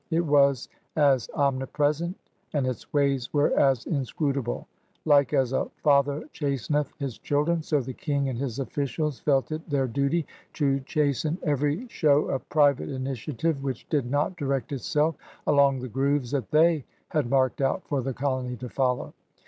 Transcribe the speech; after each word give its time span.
It 0.09 0.25
was 0.25 0.67
as 0.95 1.29
omnipresent 1.35 2.17
and 2.53 2.65
its 2.65 2.91
ways 2.91 3.31
were 3.31 3.55
as 3.55 3.85
inscrutable. 3.85 4.65
Like 5.05 5.31
as 5.31 5.53
a 5.53 5.69
father 5.83 6.27
chasteneth 6.33 6.91
his 6.97 7.19
children, 7.19 7.61
so 7.61 7.81
the 7.81 7.93
ICing 7.93 8.27
and 8.27 8.35
his 8.39 8.57
oflicials 8.57 9.21
felt 9.21 9.51
it 9.51 9.69
their 9.69 9.85
duty 9.85 10.25
to 10.53 10.79
chasten 10.79 11.37
every 11.43 11.87
show 11.87 12.25
of 12.29 12.49
private 12.49 12.89
initia 12.89 13.37
202 13.37 13.37
CRUSADERS 13.37 13.37
OF 13.37 13.41
NEW 13.43 13.45
FRANCE 13.45 13.45
live 13.57 13.63
which 13.63 13.89
did 13.89 14.05
not 14.09 14.35
direct 14.37 14.71
itself 14.71 15.15
along 15.45 15.79
the 15.79 15.87
grooves 15.87 16.31
that 16.31 16.49
they 16.49 16.83
had 17.09 17.29
marked 17.29 17.61
out 17.61 17.83
for 17.87 18.01
the 18.01 18.11
colony 18.15 18.55
to 18.57 18.69
follow. 18.69 19.13